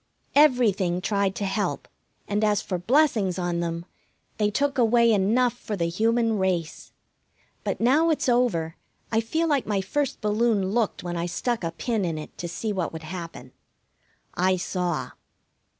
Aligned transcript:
Everything 0.33 0.99
tried 0.99 1.35
to 1.35 1.45
help, 1.45 1.87
and 2.27 2.43
as 2.43 2.59
for 2.59 2.79
blessings 2.79 3.37
on 3.37 3.59
them, 3.59 3.85
they 4.39 4.49
took 4.49 4.79
away 4.79 5.11
enough 5.13 5.53
for 5.53 5.75
the 5.75 5.85
human 5.89 6.39
race. 6.39 6.91
But 7.63 7.79
now 7.79 8.09
it's 8.09 8.27
over 8.27 8.77
I 9.11 9.21
feel 9.21 9.47
like 9.47 9.67
my 9.67 9.79
first 9.79 10.19
balloon 10.19 10.71
looked 10.71 11.03
when 11.03 11.15
I 11.17 11.27
stuck 11.27 11.63
a 11.63 11.69
pin 11.71 12.03
in 12.03 12.17
it 12.17 12.35
to 12.39 12.47
see 12.47 12.73
what 12.73 12.91
would 12.91 13.03
happen. 13.03 13.51
I 14.33 14.57
saw. 14.57 15.11